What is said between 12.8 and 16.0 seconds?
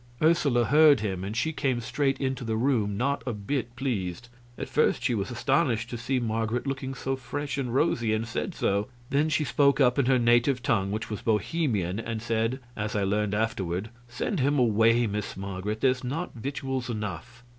I learned afterward "Send him away, Miss Marget;